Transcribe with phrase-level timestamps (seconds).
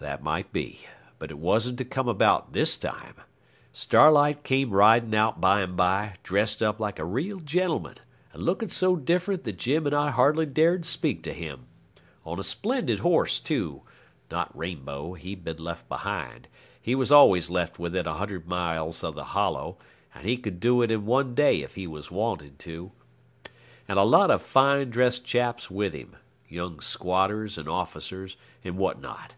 [0.00, 0.84] That might be,
[1.18, 3.14] but it wasn't to come about this time.
[3.72, 7.96] Starlight came riding out by and by, dressed up like a real gentleman,
[8.34, 11.68] and lookin' so different that Jim and I hardly dared speak to him
[12.26, 13.80] on a splendid horse too
[14.30, 16.48] (not Rainbow, he'd been left behind;
[16.78, 19.78] he was always left within a hundred miles of The Hollow,
[20.14, 22.92] and he could do it in one day if he was wanted to),
[23.88, 26.16] and a lot of fine dressed chaps with him
[26.46, 29.34] young squatters and officers, and what not.